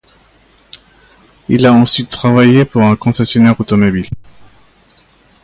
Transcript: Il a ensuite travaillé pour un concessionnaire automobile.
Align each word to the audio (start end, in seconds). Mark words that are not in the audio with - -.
Il 1.47 1.63
a 1.67 1.73
ensuite 1.73 2.09
travaillé 2.09 2.65
pour 2.65 2.81
un 2.81 2.95
concessionnaire 2.95 3.59
automobile. 3.61 4.09